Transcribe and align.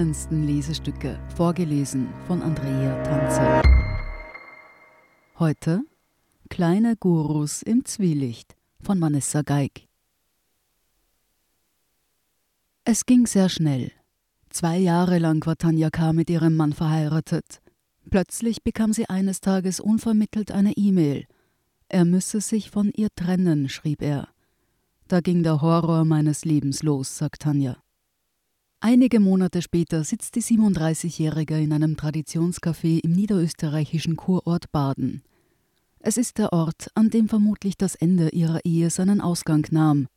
spannendsten 0.00 0.46
Lesestücke, 0.46 1.20
vorgelesen 1.36 2.08
von 2.26 2.40
Andrea 2.40 3.02
Tanze. 3.02 3.60
Heute 5.38 5.82
Kleine 6.48 6.96
Gurus 6.96 7.60
im 7.60 7.84
Zwielicht 7.84 8.56
von 8.80 8.98
Vanessa 8.98 9.42
Geig. 9.42 9.88
Es 12.84 13.04
ging 13.04 13.26
sehr 13.26 13.50
schnell. 13.50 13.92
Zwei 14.48 14.78
Jahre 14.78 15.18
lang 15.18 15.44
war 15.44 15.56
Tanja 15.58 15.90
K. 15.90 16.14
mit 16.14 16.30
ihrem 16.30 16.56
Mann 16.56 16.72
verheiratet. 16.72 17.60
Plötzlich 18.08 18.62
bekam 18.62 18.94
sie 18.94 19.06
eines 19.06 19.42
Tages 19.42 19.80
unvermittelt 19.80 20.50
eine 20.50 20.72
E-Mail. 20.78 21.26
Er 21.90 22.06
müsse 22.06 22.40
sich 22.40 22.70
von 22.70 22.90
ihr 22.96 23.08
trennen, 23.14 23.68
schrieb 23.68 24.00
er. 24.00 24.28
Da 25.08 25.20
ging 25.20 25.42
der 25.42 25.60
Horror 25.60 26.06
meines 26.06 26.46
Lebens 26.46 26.82
los, 26.82 27.18
sagt 27.18 27.42
Tanja. 27.42 27.76
Einige 28.82 29.20
Monate 29.20 29.60
später 29.60 30.04
sitzt 30.04 30.36
die 30.36 30.42
37-Jährige 30.42 31.60
in 31.60 31.74
einem 31.74 31.96
Traditionscafé 31.96 33.00
im 33.04 33.12
niederösterreichischen 33.12 34.16
Kurort 34.16 34.72
Baden. 34.72 35.22
Es 35.98 36.16
ist 36.16 36.38
der 36.38 36.54
Ort, 36.54 36.88
an 36.94 37.10
dem 37.10 37.28
vermutlich 37.28 37.76
das 37.76 37.94
Ende 37.94 38.30
ihrer 38.30 38.64
Ehe 38.64 38.88
seinen 38.88 39.20
Ausgang 39.20 39.66
nahm. 39.70 40.08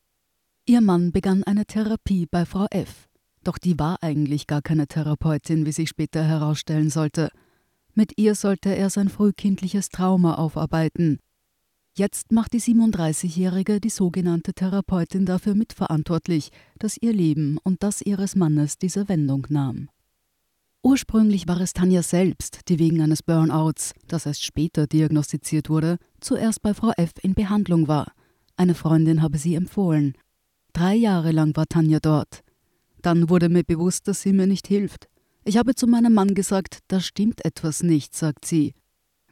Ihr 0.66 0.80
Mann 0.80 1.12
begann 1.12 1.44
eine 1.44 1.66
Therapie 1.66 2.26
bei 2.26 2.46
Frau 2.46 2.68
F. 2.72 3.10
Doch 3.44 3.58
die 3.58 3.78
war 3.78 4.02
eigentlich 4.02 4.48
gar 4.48 4.62
keine 4.62 4.88
Therapeutin, 4.88 5.66
wie 5.66 5.74
sich 5.74 5.90
später 5.90 6.24
herausstellen 6.24 6.90
sollte. 6.90 7.32
Mit 7.94 8.14
ihr 8.18 8.34
sollte 8.34 8.74
er 8.74 8.90
sein 8.90 9.10
frühkindliches 9.10 9.90
Trauma 9.90 10.36
aufarbeiten. 10.36 11.20
Jetzt 11.96 12.32
macht 12.32 12.54
die 12.54 12.60
37-Jährige 12.60 13.80
die 13.80 13.92
sogenannte 13.92 14.56
Therapeutin 14.56 15.28
dafür 15.28 15.54
mitverantwortlich, 15.54 16.50
dass 16.80 16.98
ihr 16.98 17.14
Leben 17.14 17.60
und 17.64 17.84
das 17.84 18.02
ihres 18.02 18.36
Mannes 18.36 18.80
diese 18.80 19.08
Wendung 19.10 19.46
nahm. 19.50 19.90
Ursprünglich 20.82 21.48
war 21.48 21.62
es 21.62 21.74
Tanja 21.74 22.02
selbst, 22.02 22.62
die 22.68 22.80
wegen 22.80 23.00
eines 23.02 23.22
Burnouts, 23.22 23.94
das 24.08 24.26
erst 24.26 24.44
später 24.44 24.88
diagnostiziert 24.88 25.70
wurde, 25.70 25.98
zuerst 26.20 26.64
bei 26.64 26.74
Frau 26.74 26.92
F. 26.98 27.12
in 27.22 27.36
Behandlung 27.36 27.88
war. 27.88 28.12
Eine 28.58 28.74
Freundin 28.74 29.22
habe 29.22 29.38
sie 29.38 29.54
empfohlen. 29.54 30.16
Drei 30.74 30.96
Jahre 30.96 31.32
lang 31.32 31.56
war 31.56 31.68
Tanja 31.68 32.00
dort. 32.00 32.42
Dann 33.04 33.30
wurde 33.30 33.50
mir 33.50 33.64
bewusst, 33.64 34.08
dass 34.08 34.24
sie 34.24 34.34
mir 34.34 34.48
nicht 34.48 34.66
hilft. 34.66 35.10
Ich 35.46 35.58
habe 35.58 35.76
zu 35.76 35.86
meinem 35.86 36.16
Mann 36.16 36.34
gesagt, 36.34 36.80
da 36.88 37.00
stimmt 37.00 37.46
etwas 37.46 37.84
nicht, 37.84 38.16
sagt 38.16 38.46
sie, 38.46 38.74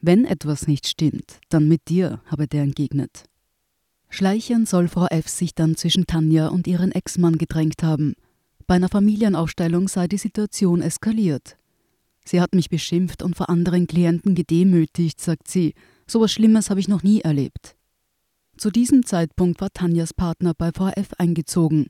wenn 0.02 0.24
etwas 0.24 0.66
nicht 0.66 0.88
stimmt, 0.88 1.38
dann 1.48 1.68
mit 1.68 1.88
dir, 1.88 2.20
habe 2.26 2.48
der 2.48 2.64
entgegnet. 2.64 3.24
Schleichend 4.10 4.68
soll 4.68 4.88
Frau 4.88 5.06
F. 5.06 5.28
sich 5.28 5.54
dann 5.54 5.76
zwischen 5.76 6.08
Tanja 6.08 6.48
und 6.48 6.66
ihren 6.66 6.90
Ex-Mann 6.90 7.38
gedrängt 7.38 7.84
haben. 7.84 8.14
Bei 8.66 8.74
einer 8.74 8.88
Familienaufstellung 8.88 9.86
sei 9.86 10.08
die 10.08 10.18
Situation 10.18 10.82
eskaliert. 10.82 11.56
Sie 12.24 12.40
hat 12.40 12.52
mich 12.52 12.68
beschimpft 12.68 13.22
und 13.22 13.36
vor 13.36 13.48
anderen 13.48 13.86
Klienten 13.86 14.34
gedemütigt, 14.34 15.20
sagt 15.20 15.48
sie. 15.48 15.72
So 16.08 16.20
was 16.20 16.32
Schlimmes 16.32 16.68
habe 16.68 16.80
ich 16.80 16.88
noch 16.88 17.04
nie 17.04 17.20
erlebt. 17.20 17.76
Zu 18.56 18.70
diesem 18.70 19.06
Zeitpunkt 19.06 19.60
war 19.60 19.70
Tanjas 19.72 20.12
Partner 20.12 20.52
bei 20.52 20.72
Frau 20.72 20.88
F. 20.88 21.10
eingezogen. 21.18 21.86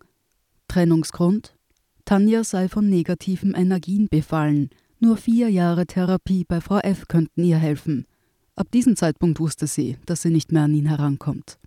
Trennungsgrund? 0.69 1.57
Tanja 2.05 2.45
sei 2.45 2.69
von 2.69 2.91
negativen 2.91 3.55
Energien 3.55 4.09
befallen 4.11 4.69
nur 5.03 5.17
vier 5.17 5.49
Jahre 5.49 5.87
Therapie 5.87 6.45
bei 6.45 6.61
Frau 6.61 6.79
F. 6.79 7.09
könnten 7.09 7.45
ihr 7.45 7.59
helfen. 7.59 8.07
Ab 8.55 8.71
diesem 8.73 8.97
Zeitpunkt 8.97 9.41
wusste 9.41 9.67
sie, 9.67 9.99
dass 10.07 10.23
sie 10.23 10.31
nicht 10.31 10.53
mehr 10.53 10.63
an 10.63 10.75
ihn 10.75 10.87
herankommt. 10.87 11.59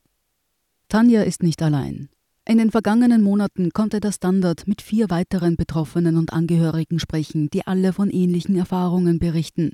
Tanja 0.88 1.24
ist 1.24 1.44
nicht 1.44 1.62
allein. 1.62 2.10
In 2.48 2.60
den 2.60 2.72
vergangenen 2.72 3.24
Monaten 3.24 3.72
konnte 3.72 4.00
der 4.00 4.12
Standard 4.12 4.68
mit 4.68 4.82
vier 4.82 5.10
weiteren 5.10 5.56
Betroffenen 5.56 6.16
und 6.16 6.32
Angehörigen 6.32 7.00
sprechen, 7.00 7.50
die 7.50 7.66
alle 7.66 7.92
von 7.92 8.12
ähnlichen 8.12 8.56
Erfahrungen 8.56 9.18
berichten. 9.18 9.72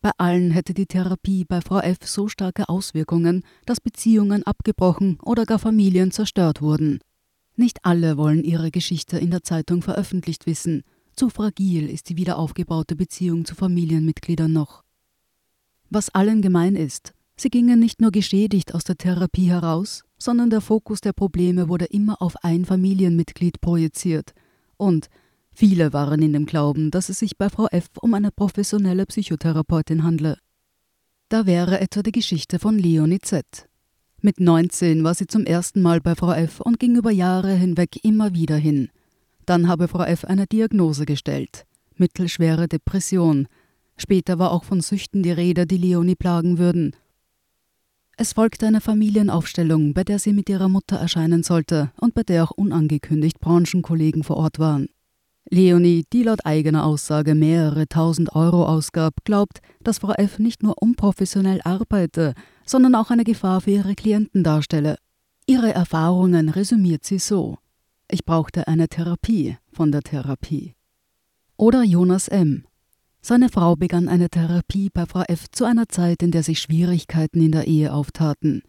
Bei 0.00 0.12
allen 0.18 0.50
hätte 0.50 0.72
die 0.72 0.86
Therapie 0.86 1.44
bei 1.44 1.60
Frau 1.60 1.80
F 1.80 1.98
so 2.04 2.28
starke 2.28 2.68
Auswirkungen, 2.68 3.42
dass 3.66 3.80
Beziehungen 3.80 4.44
abgebrochen 4.44 5.18
oder 5.22 5.46
gar 5.46 5.58
Familien 5.58 6.12
zerstört 6.12 6.62
wurden. 6.62 7.00
Nicht 7.56 7.84
alle 7.84 8.16
wollen 8.16 8.44
ihre 8.44 8.70
Geschichte 8.70 9.18
in 9.18 9.30
der 9.30 9.42
Zeitung 9.42 9.82
veröffentlicht 9.82 10.46
wissen, 10.46 10.84
zu 11.16 11.28
fragil 11.28 11.88
ist 11.88 12.08
die 12.08 12.16
wiederaufgebaute 12.16 12.96
Beziehung 12.96 13.44
zu 13.44 13.54
Familienmitgliedern 13.54 14.52
noch. 14.52 14.82
Was 15.90 16.08
allen 16.10 16.42
gemein 16.42 16.74
ist, 16.74 17.12
sie 17.36 17.50
gingen 17.50 17.78
nicht 17.78 18.00
nur 18.00 18.10
geschädigt 18.10 18.74
aus 18.74 18.84
der 18.84 18.96
Therapie 18.96 19.48
heraus, 19.48 20.04
sondern 20.18 20.50
der 20.50 20.60
Fokus 20.60 21.00
der 21.00 21.12
Probleme 21.12 21.68
wurde 21.68 21.84
immer 21.86 22.22
auf 22.22 22.42
ein 22.44 22.64
Familienmitglied 22.64 23.60
projiziert. 23.60 24.32
Und 24.76 25.08
viele 25.52 25.92
waren 25.92 26.22
in 26.22 26.32
dem 26.32 26.46
Glauben, 26.46 26.90
dass 26.90 27.08
es 27.08 27.18
sich 27.18 27.36
bei 27.36 27.50
Frau 27.50 27.66
F 27.66 27.88
um 28.00 28.14
eine 28.14 28.30
professionelle 28.30 29.04
Psychotherapeutin 29.06 30.02
handle. 30.02 30.38
Da 31.28 31.46
wäre 31.46 31.80
etwa 31.80 32.02
die 32.02 32.12
Geschichte 32.12 32.58
von 32.58 32.78
Leonie 32.78 33.20
Z. 33.20 33.68
Mit 34.20 34.40
19 34.40 35.04
war 35.04 35.14
sie 35.14 35.26
zum 35.26 35.44
ersten 35.44 35.82
Mal 35.82 36.00
bei 36.00 36.14
Frau 36.14 36.32
F 36.32 36.60
und 36.60 36.78
ging 36.78 36.96
über 36.96 37.10
Jahre 37.10 37.52
hinweg 37.54 38.02
immer 38.02 38.34
wieder 38.34 38.56
hin– 38.56 38.88
dann 39.46 39.68
habe 39.68 39.88
Frau 39.88 40.04
F. 40.04 40.24
eine 40.24 40.46
Diagnose 40.46 41.04
gestellt: 41.06 41.66
mittelschwere 41.96 42.68
Depression. 42.68 43.48
Später 43.96 44.38
war 44.38 44.52
auch 44.52 44.64
von 44.64 44.80
Süchten 44.80 45.22
die 45.22 45.32
Rede, 45.32 45.66
die 45.66 45.76
Leonie 45.76 46.14
plagen 46.16 46.58
würden. 46.58 46.96
Es 48.16 48.34
folgte 48.34 48.66
eine 48.66 48.80
Familienaufstellung, 48.80 49.94
bei 49.94 50.04
der 50.04 50.18
sie 50.18 50.32
mit 50.32 50.48
ihrer 50.48 50.68
Mutter 50.68 50.96
erscheinen 50.96 51.42
sollte 51.42 51.92
und 52.00 52.14
bei 52.14 52.22
der 52.22 52.44
auch 52.44 52.50
unangekündigt 52.50 53.40
Branchenkollegen 53.40 54.22
vor 54.22 54.36
Ort 54.36 54.58
waren. 54.58 54.88
Leonie, 55.50 56.04
die 56.12 56.22
laut 56.22 56.46
eigener 56.46 56.84
Aussage 56.84 57.34
mehrere 57.34 57.88
tausend 57.88 58.34
Euro 58.34 58.64
ausgab, 58.64 59.24
glaubt, 59.24 59.60
dass 59.82 59.98
Frau 59.98 60.12
F. 60.12 60.38
nicht 60.38 60.62
nur 60.62 60.80
unprofessionell 60.80 61.60
arbeite, 61.62 62.34
sondern 62.64 62.94
auch 62.94 63.10
eine 63.10 63.24
Gefahr 63.24 63.60
für 63.60 63.72
ihre 63.72 63.94
Klienten 63.94 64.44
darstelle. 64.44 64.96
Ihre 65.46 65.72
Erfahrungen 65.72 66.48
resümiert 66.48 67.04
sie 67.04 67.18
so. 67.18 67.58
Ich 68.14 68.26
brauchte 68.26 68.68
eine 68.68 68.88
Therapie 68.88 69.56
von 69.72 69.90
der 69.90 70.02
Therapie. 70.02 70.74
Oder 71.56 71.82
Jonas 71.82 72.28
M. 72.28 72.66
Seine 73.22 73.48
Frau 73.48 73.74
begann 73.74 74.06
eine 74.06 74.28
Therapie 74.28 74.90
bei 74.92 75.06
Frau 75.06 75.22
F. 75.22 75.50
zu 75.50 75.64
einer 75.64 75.88
Zeit, 75.88 76.22
in 76.22 76.30
der 76.30 76.42
sich 76.42 76.58
Schwierigkeiten 76.58 77.40
in 77.40 77.52
der 77.52 77.66
Ehe 77.66 77.90
auftaten. 77.90 78.64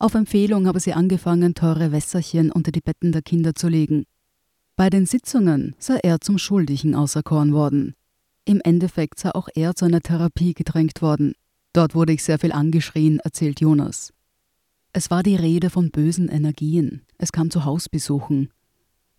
Auf 0.00 0.14
Empfehlung 0.14 0.66
habe 0.66 0.80
sie 0.80 0.92
angefangen, 0.92 1.54
teure 1.54 1.92
Wässerchen 1.92 2.50
unter 2.50 2.72
die 2.72 2.80
Betten 2.80 3.12
der 3.12 3.22
Kinder 3.22 3.54
zu 3.54 3.68
legen. 3.68 4.06
Bei 4.74 4.90
den 4.90 5.06
Sitzungen 5.06 5.76
sei 5.78 6.00
er 6.02 6.20
zum 6.20 6.36
Schuldigen 6.38 6.96
auserkoren 6.96 7.52
worden. 7.52 7.94
Im 8.44 8.60
Endeffekt 8.60 9.20
sei 9.20 9.30
auch 9.36 9.48
er 9.54 9.76
zu 9.76 9.84
einer 9.84 10.00
Therapie 10.00 10.52
gedrängt 10.52 11.00
worden. 11.00 11.34
Dort 11.72 11.94
wurde 11.94 12.12
ich 12.12 12.24
sehr 12.24 12.40
viel 12.40 12.50
angeschrien, 12.50 13.20
erzählt 13.20 13.60
Jonas. 13.60 14.12
Es 14.92 15.12
war 15.12 15.22
die 15.22 15.36
Rede 15.36 15.70
von 15.70 15.92
bösen 15.92 16.28
Energien. 16.28 17.02
Es 17.18 17.30
kam 17.30 17.52
zu 17.52 17.64
Hausbesuchen. 17.64 18.50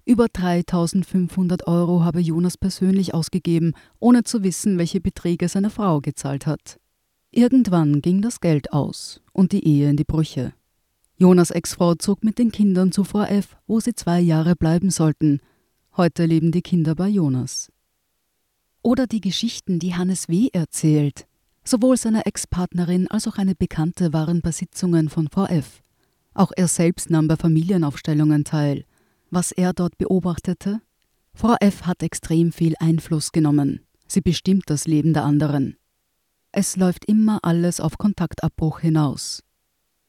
Über 0.07 0.27
3500 0.27 1.65
Euro 1.65 2.03
habe 2.03 2.19
Jonas 2.19 2.57
persönlich 2.57 3.15
ausgegeben, 3.15 3.73
ohne 3.99 4.23
zu 4.23 4.43
wissen, 4.43 4.77
welche 4.77 5.01
Beträge 5.01 5.49
seine 5.49 5.71
Frau 5.71 5.99
gezahlt 5.99 6.45
hat. 6.45 6.79
Irgendwann 7.31 8.03
ging 8.03 8.21
das 8.21 8.39
Geld 8.39 8.71
aus 8.71 9.19
und 9.33 9.51
die 9.51 9.65
Ehe 9.65 9.89
in 9.89 9.97
die 9.97 10.03
Brüche. 10.03 10.53
Jonas 11.17 11.49
Ex-Frau 11.49 11.95
zog 11.95 12.23
mit 12.23 12.37
den 12.37 12.51
Kindern 12.51 12.91
zu 12.91 13.03
Frau 13.03 13.23
F., 13.23 13.57
wo 13.65 13.79
sie 13.79 13.95
zwei 13.95 14.19
Jahre 14.19 14.55
bleiben 14.55 14.91
sollten. 14.91 15.39
Heute 15.97 16.25
leben 16.25 16.51
die 16.51 16.61
Kinder 16.61 16.93
bei 16.93 17.07
Jonas. 17.07 17.71
Oder 18.83 19.07
die 19.07 19.21
Geschichten, 19.21 19.79
die 19.79 19.95
Hannes 19.95 20.29
W. 20.29 20.49
erzählt. 20.53 21.25
Sowohl 21.63 21.97
seine 21.97 22.27
Ex-Partnerin 22.27 23.07
als 23.07 23.27
auch 23.27 23.39
eine 23.39 23.55
Bekannte 23.55 24.13
waren 24.13 24.41
bei 24.41 24.51
Sitzungen 24.51 25.09
von 25.09 25.29
Frau 25.29 25.45
F. 25.45 25.81
Auch 26.35 26.51
er 26.55 26.67
selbst 26.67 27.09
nahm 27.09 27.27
bei 27.27 27.37
Familienaufstellungen 27.37 28.43
teil 28.43 28.85
was 29.35 29.51
er 29.51 29.73
dort 29.73 29.97
beobachtete? 29.97 30.81
Frau 31.33 31.55
F. 31.59 31.83
hat 31.83 32.01
extrem 32.01 32.53
viel 32.53 32.73
Einfluss 32.79 33.33
genommen. 33.33 33.81
Sie 34.07 34.21
bestimmt 34.21 34.63
das 34.67 34.87
Leben 34.87 35.13
der 35.13 35.25
anderen. 35.25 35.75
Es 36.53 36.77
läuft 36.77 37.03
immer 37.03 37.39
alles 37.43 37.81
auf 37.81 37.97
Kontaktabbruch 37.97 38.79
hinaus. 38.79 39.43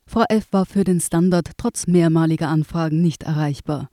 Frau 0.07 0.23
F. 0.29 0.47
war 0.53 0.65
für 0.65 0.85
den 0.85 1.01
Standard 1.01 1.51
trotz 1.57 1.89
mehrmaliger 1.89 2.49
Anfragen 2.49 3.03
nicht 3.03 3.25
erreichbar. 3.25 3.91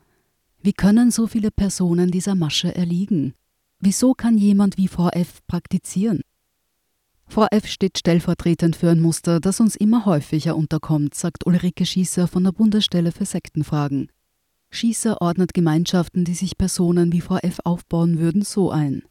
Wie 0.61 0.73
können 0.73 1.09
so 1.09 1.25
viele 1.25 1.49
Personen 1.49 2.11
dieser 2.11 2.35
Masche 2.35 2.75
erliegen? 2.75 3.33
Wieso 3.79 4.13
kann 4.13 4.37
jemand 4.37 4.77
wie 4.77 4.87
Frau 4.87 5.09
F. 5.09 5.39
praktizieren? 5.47 6.21
Frau 7.25 7.47
F. 7.49 7.65
steht 7.65 7.97
stellvertretend 7.97 8.75
für 8.75 8.91
ein 8.91 9.01
Muster, 9.01 9.39
das 9.39 9.59
uns 9.59 9.75
immer 9.75 10.05
häufiger 10.05 10.55
unterkommt, 10.55 11.15
sagt 11.15 11.47
Ulrike 11.47 11.87
Schießer 11.87 12.27
von 12.27 12.43
der 12.43 12.51
Bundesstelle 12.51 13.11
für 13.11 13.25
Sektenfragen. 13.25 14.11
Schießer 14.73 15.21
ordnet 15.21 15.53
Gemeinschaften, 15.53 16.25
die 16.25 16.33
sich 16.33 16.57
Personen 16.57 17.11
wie 17.13 17.21
Frau 17.21 17.37
F. 17.37 17.59
aufbauen 17.63 18.17
würden, 18.17 18.41
so 18.41 18.71
ein. 18.71 19.03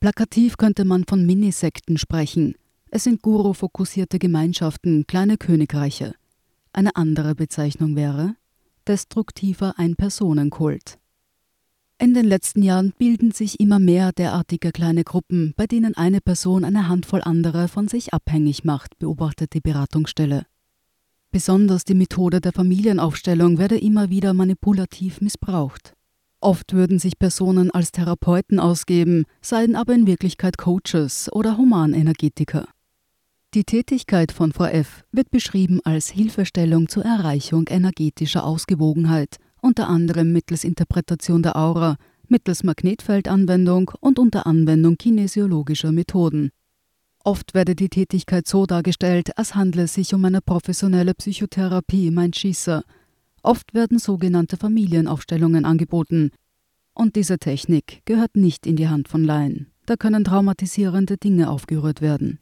Plakativ 0.00 0.56
könnte 0.56 0.84
man 0.84 1.04
von 1.04 1.24
Minisekten 1.24 1.98
sprechen. 1.98 2.56
Es 2.90 3.04
sind 3.04 3.22
Guru-fokussierte 3.22 4.18
Gemeinschaften, 4.18 5.06
kleine 5.06 5.36
Königreiche. 5.36 6.14
Eine 6.72 6.96
andere 6.96 7.34
Bezeichnung 7.34 7.94
wäre 7.94 8.34
destruktiver 8.88 9.78
Ein-Personen-Kult. 9.78 10.98
In 12.00 12.14
den 12.14 12.24
letzten 12.24 12.62
Jahren 12.62 12.92
bilden 12.98 13.32
sich 13.32 13.60
immer 13.60 13.78
mehr 13.78 14.12
derartige 14.12 14.72
kleine 14.72 15.04
Gruppen, 15.04 15.52
bei 15.56 15.66
denen 15.66 15.96
eine 15.96 16.20
Person 16.20 16.64
eine 16.64 16.88
Handvoll 16.88 17.22
anderer 17.22 17.68
von 17.68 17.86
sich 17.86 18.14
abhängig 18.14 18.64
macht, 18.64 18.98
beobachtet 18.98 19.52
die 19.52 19.60
Beratungsstelle. 19.60 20.46
Besonders 21.30 21.84
die 21.84 21.94
Methode 21.94 22.40
der 22.40 22.52
Familienaufstellung 22.52 23.58
werde 23.58 23.78
immer 23.78 24.08
wieder 24.08 24.32
manipulativ 24.32 25.20
missbraucht. 25.20 25.92
Oft 26.40 26.72
würden 26.72 26.98
sich 26.98 27.18
Personen 27.18 27.70
als 27.70 27.92
Therapeuten 27.92 28.60
ausgeben, 28.60 29.24
seien 29.42 29.76
aber 29.76 29.94
in 29.94 30.06
Wirklichkeit 30.06 30.56
Coaches 30.56 31.30
oder 31.32 31.56
Humanenergetiker. 31.56 32.66
Die 33.54 33.64
Tätigkeit 33.64 34.30
von 34.30 34.52
Frau 34.52 34.66
F. 34.66 35.04
wird 35.10 35.30
beschrieben 35.30 35.80
als 35.82 36.08
Hilfestellung 36.08 36.88
zur 36.88 37.04
Erreichung 37.04 37.66
energetischer 37.68 38.44
Ausgewogenheit, 38.44 39.36
unter 39.60 39.88
anderem 39.88 40.32
mittels 40.32 40.64
Interpretation 40.64 41.42
der 41.42 41.56
Aura, 41.56 41.96
mittels 42.28 42.62
Magnetfeldanwendung 42.62 43.90
und 44.00 44.18
unter 44.18 44.46
Anwendung 44.46 44.96
kinesiologischer 44.96 45.92
Methoden. 45.92 46.50
Oft 47.28 47.52
werde 47.52 47.74
die 47.74 47.90
Tätigkeit 47.90 48.48
so 48.48 48.64
dargestellt, 48.64 49.36
als 49.36 49.54
handle 49.54 49.82
es 49.82 49.92
sich 49.92 50.14
um 50.14 50.24
eine 50.24 50.40
professionelle 50.40 51.12
Psychotherapie, 51.12 52.10
meint 52.10 52.36
Schießer. 52.36 52.84
Oft 53.42 53.74
werden 53.74 53.98
sogenannte 53.98 54.56
Familienaufstellungen 54.56 55.66
angeboten. 55.66 56.30
Und 56.94 57.16
diese 57.16 57.38
Technik 57.38 58.00
gehört 58.06 58.34
nicht 58.34 58.66
in 58.66 58.76
die 58.76 58.88
Hand 58.88 59.08
von 59.08 59.24
Laien. 59.24 59.66
Da 59.84 59.96
können 59.96 60.24
traumatisierende 60.24 61.18
Dinge 61.18 61.50
aufgerührt 61.50 62.00
werden. 62.00 62.38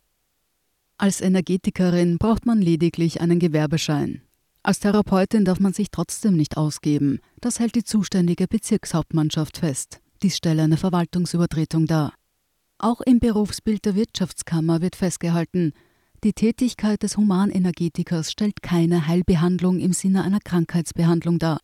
Als 0.98 1.20
Energetikerin 1.20 2.18
braucht 2.18 2.46
man 2.46 2.62
lediglich 2.62 3.20
einen 3.20 3.40
Gewerbeschein. 3.40 4.22
Als 4.62 4.78
Therapeutin 4.78 5.44
darf 5.44 5.58
man 5.58 5.72
sich 5.72 5.90
trotzdem 5.90 6.36
nicht 6.36 6.56
ausgeben. 6.56 7.18
Das 7.40 7.58
hält 7.58 7.74
die 7.74 7.82
zuständige 7.82 8.46
Bezirkshauptmannschaft 8.46 9.58
fest. 9.58 10.00
Dies 10.22 10.36
stelle 10.36 10.62
eine 10.62 10.76
Verwaltungsübertretung 10.76 11.86
dar. 11.86 12.12
Auch 12.78 13.00
im 13.00 13.20
Berufsbild 13.20 13.86
der 13.86 13.94
Wirtschaftskammer 13.94 14.82
wird 14.82 14.96
festgehalten, 14.96 15.72
die 16.24 16.34
Tätigkeit 16.34 17.02
des 17.02 17.16
Humanenergetikers 17.16 18.30
stellt 18.32 18.62
keine 18.62 19.06
Heilbehandlung 19.06 19.78
im 19.78 19.92
Sinne 19.92 20.24
einer 20.24 20.40
Krankheitsbehandlung 20.40 21.38
dar. 21.38 21.58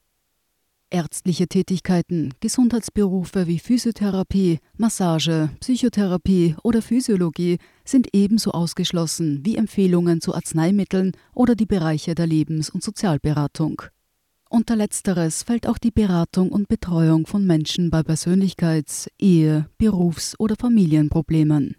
Ärztliche 0.88 1.48
Tätigkeiten, 1.48 2.34
Gesundheitsberufe 2.40 3.46
wie 3.46 3.58
Physiotherapie, 3.58 4.58
Massage, 4.76 5.50
Psychotherapie 5.60 6.54
oder 6.62 6.82
Physiologie 6.82 7.58
sind 7.84 8.08
ebenso 8.12 8.52
ausgeschlossen 8.52 9.40
wie 9.44 9.56
Empfehlungen 9.56 10.20
zu 10.20 10.34
Arzneimitteln 10.34 11.12
oder 11.34 11.54
die 11.54 11.66
Bereiche 11.66 12.14
der 12.14 12.26
Lebens- 12.26 12.70
und 12.70 12.82
Sozialberatung. 12.82 13.82
Unter 14.54 14.76
letzteres 14.76 15.44
fällt 15.44 15.66
auch 15.66 15.78
die 15.78 15.90
Beratung 15.90 16.50
und 16.52 16.68
Betreuung 16.68 17.26
von 17.26 17.46
Menschen 17.46 17.88
bei 17.88 18.02
Persönlichkeits-, 18.02 19.08
Ehe-, 19.18 19.64
Berufs- 19.78 20.38
oder 20.38 20.56
Familienproblemen. 20.56 21.76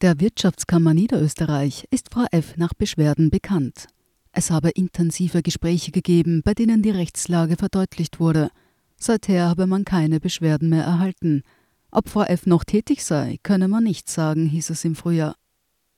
Der 0.00 0.18
Wirtschaftskammer 0.18 0.94
Niederösterreich 0.94 1.86
ist 1.92 2.12
Frau 2.12 2.24
F. 2.32 2.56
nach 2.56 2.74
Beschwerden 2.74 3.30
bekannt. 3.30 3.86
Es 4.32 4.50
habe 4.50 4.70
intensive 4.70 5.44
Gespräche 5.44 5.92
gegeben, 5.92 6.42
bei 6.44 6.54
denen 6.54 6.82
die 6.82 6.90
Rechtslage 6.90 7.54
verdeutlicht 7.54 8.18
wurde. 8.18 8.50
Seither 8.96 9.48
habe 9.48 9.68
man 9.68 9.84
keine 9.84 10.18
Beschwerden 10.18 10.68
mehr 10.68 10.82
erhalten. 10.82 11.44
Ob 11.92 12.08
Frau 12.08 12.24
F. 12.24 12.46
noch 12.46 12.64
tätig 12.64 13.04
sei, 13.04 13.38
könne 13.44 13.68
man 13.68 13.84
nicht 13.84 14.10
sagen, 14.10 14.46
hieß 14.46 14.70
es 14.70 14.84
im 14.84 14.96
Frühjahr. 14.96 15.36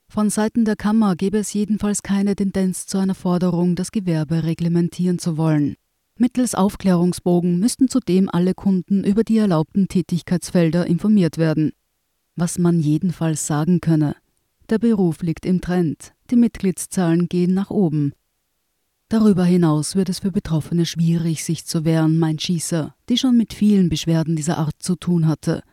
Von 0.09 0.31
Seiten 0.31 0.65
der 0.65 0.75
Kammer 0.75 1.15
gebe 1.15 1.37
es 1.37 1.53
jedenfalls 1.53 2.01
keine 2.01 2.35
Tendenz 2.35 2.87
zu 2.87 2.97
einer 2.97 3.13
Forderung, 3.13 3.75
das 3.75 3.91
Gewerbe 3.91 4.43
reglementieren 4.43 5.19
zu 5.19 5.37
wollen. 5.37 5.75
Mittels 6.17 6.55
Aufklärungsbogen 6.55 7.59
müssten 7.59 7.87
zudem 7.87 8.27
alle 8.27 8.53
Kunden 8.53 9.03
über 9.03 9.23
die 9.23 9.37
erlaubten 9.37 9.87
Tätigkeitsfelder 9.87 10.87
informiert 10.87 11.37
werden. 11.37 11.71
Was 12.35 12.57
man 12.57 12.79
jedenfalls 12.79 13.45
sagen 13.45 13.81
könne. 13.81 14.15
Der 14.69 14.79
Beruf 14.79 15.21
liegt 15.21 15.45
im 15.45 15.61
Trend, 15.61 16.13
die 16.31 16.35
Mitgliedszahlen 16.35 17.29
gehen 17.29 17.53
nach 17.53 17.69
oben, 17.69 18.13
Darüber 19.11 19.43
hinaus 19.43 19.95
wird 19.95 20.07
es 20.09 20.19
für 20.19 20.31
Betroffene 20.31 20.85
schwierig, 20.85 21.43
sich 21.43 21.65
zu 21.65 21.83
wehren, 21.83 22.19
meint 22.19 22.43
Schießer, 22.43 22.93
die 23.09 23.17
schon 23.17 23.37
mit 23.37 23.55
vielen 23.55 23.89
Beschwerden 23.89 24.35
dieser 24.35 24.59
Art 24.59 24.75
zu 24.77 24.95
tun 24.95 25.25
hatte. 25.25 25.63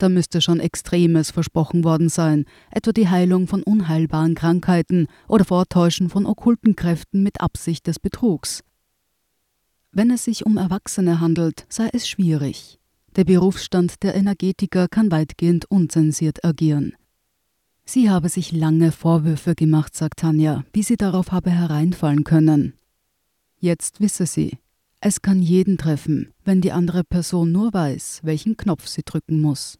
Da 0.00 0.08
müsste 0.08 0.40
schon 0.40 0.60
Extremes 0.60 1.30
versprochen 1.30 1.84
worden 1.84 2.08
sein, 2.08 2.46
etwa 2.70 2.90
die 2.90 3.10
Heilung 3.10 3.46
von 3.46 3.62
unheilbaren 3.62 4.34
Krankheiten 4.34 5.08
oder 5.28 5.44
Vortäuschen 5.44 6.08
von 6.08 6.24
okkulten 6.24 6.74
Kräften 6.74 7.22
mit 7.22 7.42
Absicht 7.42 7.86
des 7.86 7.98
Betrugs. 7.98 8.64
Wenn 9.92 10.10
es 10.10 10.24
sich 10.24 10.46
um 10.46 10.56
Erwachsene 10.56 11.20
handelt, 11.20 11.66
sei 11.68 11.90
es 11.92 12.08
schwierig. 12.08 12.80
Der 13.14 13.24
Berufsstand 13.24 14.02
der 14.02 14.14
Energetiker 14.14 14.88
kann 14.88 15.10
weitgehend 15.10 15.70
unzensiert 15.70 16.46
agieren. 16.46 16.94
Sie 17.84 18.08
habe 18.08 18.30
sich 18.30 18.52
lange 18.52 18.92
Vorwürfe 18.92 19.54
gemacht, 19.54 19.94
sagt 19.94 20.20
Tanja, 20.20 20.64
wie 20.72 20.82
sie 20.82 20.96
darauf 20.96 21.30
habe 21.30 21.50
hereinfallen 21.50 22.24
können. 22.24 22.72
Jetzt 23.58 24.00
wisse 24.00 24.24
sie, 24.24 24.56
es 25.00 25.20
kann 25.20 25.42
jeden 25.42 25.76
treffen, 25.76 26.32
wenn 26.42 26.62
die 26.62 26.72
andere 26.72 27.04
Person 27.04 27.52
nur 27.52 27.74
weiß, 27.74 28.20
welchen 28.22 28.56
Knopf 28.56 28.86
sie 28.86 29.02
drücken 29.04 29.42
muss. 29.42 29.79